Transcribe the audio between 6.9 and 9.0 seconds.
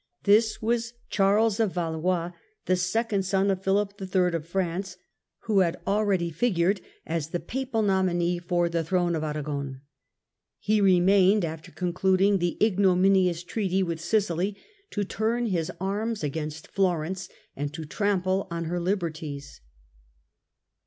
1273 1313 41 iigured as the papal nominee for the